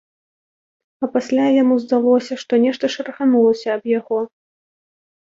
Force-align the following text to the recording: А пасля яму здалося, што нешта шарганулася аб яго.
А 1.07 1.09
пасля 1.17 1.45
яму 1.61 1.77
здалося, 1.85 2.33
што 2.47 2.53
нешта 2.67 2.93
шарганулася 2.97 3.67
аб 3.79 3.83
яго. 3.99 4.19